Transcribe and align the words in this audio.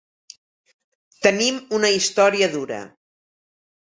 Tenim 1.27 1.59
una 1.81 1.93
història 1.99 2.49
dura. 2.59 2.81